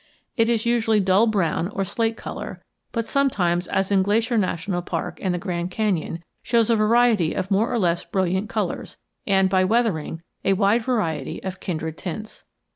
It 0.35 0.49
is 0.49 0.65
usually 0.65 0.99
dull 0.99 1.27
brown 1.27 1.67
or 1.67 1.85
slate 1.85 2.17
color, 2.17 2.59
but 2.91 3.05
sometimes, 3.07 3.67
as 3.67 3.91
in 3.91 4.01
Glacier 4.01 4.35
National 4.35 4.81
Park 4.81 5.19
and 5.21 5.31
the 5.31 5.37
Grand 5.37 5.69
Canyon, 5.69 6.23
shows 6.41 6.71
a 6.71 6.75
variety 6.75 7.35
of 7.35 7.51
more 7.51 7.71
or 7.71 7.77
less 7.77 8.03
brilliant 8.03 8.49
colors 8.49 8.97
and, 9.27 9.47
by 9.47 9.63
weathering, 9.63 10.23
a 10.43 10.53
wide 10.53 10.81
variety 10.85 11.43
of 11.43 11.59
kindred 11.59 11.99
tints. 11.99 12.45